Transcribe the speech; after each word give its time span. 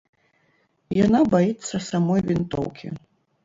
Яна 1.05 1.21
баіцца 1.35 1.85
самой 1.91 2.21
вінтоўкі. 2.33 2.87